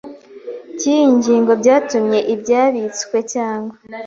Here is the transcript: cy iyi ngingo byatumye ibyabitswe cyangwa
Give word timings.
cy 0.77 0.83
iyi 0.93 1.03
ngingo 1.17 1.51
byatumye 1.61 2.19
ibyabitswe 2.33 3.17
cyangwa 3.33 3.73